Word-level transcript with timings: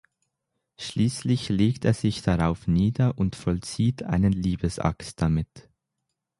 Schließlich 0.79 1.49
legt 1.49 1.85
er 1.85 1.93
sich 1.93 2.23
darauf 2.23 2.65
nieder 2.67 3.19
und 3.19 3.35
vollzieht 3.35 4.01
einen 4.01 4.33
Liebesakt 4.33 5.21
damit. 5.21 5.69